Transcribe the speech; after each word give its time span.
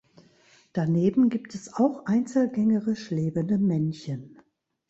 Daneben 0.73 1.29
gibt 1.29 1.53
es 1.53 1.75
auch 1.75 2.07
einzelgängerisch 2.07 3.11
lebende 3.11 3.59
Männchen. 3.59 4.39